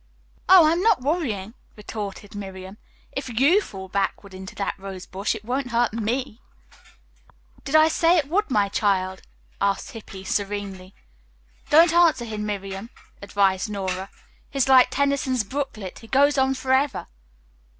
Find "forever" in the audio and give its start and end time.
16.55-17.05